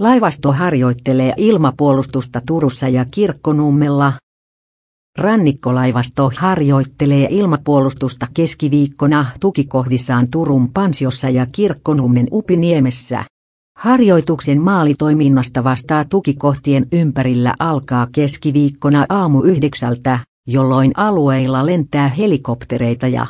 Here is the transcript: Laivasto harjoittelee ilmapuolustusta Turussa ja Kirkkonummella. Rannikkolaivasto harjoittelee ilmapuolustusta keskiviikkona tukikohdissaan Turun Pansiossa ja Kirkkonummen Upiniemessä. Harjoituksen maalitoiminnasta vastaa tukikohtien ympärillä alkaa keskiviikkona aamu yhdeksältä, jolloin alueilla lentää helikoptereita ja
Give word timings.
Laivasto 0.00 0.52
harjoittelee 0.52 1.34
ilmapuolustusta 1.36 2.42
Turussa 2.46 2.88
ja 2.88 3.04
Kirkkonummella. 3.10 4.12
Rannikkolaivasto 5.18 6.30
harjoittelee 6.36 7.28
ilmapuolustusta 7.30 8.26
keskiviikkona 8.34 9.26
tukikohdissaan 9.40 10.28
Turun 10.30 10.70
Pansiossa 10.72 11.28
ja 11.28 11.46
Kirkkonummen 11.46 12.26
Upiniemessä. 12.32 13.24
Harjoituksen 13.78 14.60
maalitoiminnasta 14.60 15.64
vastaa 15.64 16.04
tukikohtien 16.04 16.86
ympärillä 16.92 17.54
alkaa 17.58 18.06
keskiviikkona 18.12 19.06
aamu 19.08 19.42
yhdeksältä, 19.42 20.18
jolloin 20.46 20.92
alueilla 20.96 21.66
lentää 21.66 22.08
helikoptereita 22.08 23.08
ja 23.08 23.26